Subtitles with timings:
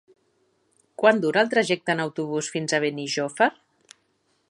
[1.01, 3.53] Quant dura el trajecte en autobús fins a Benijòfar?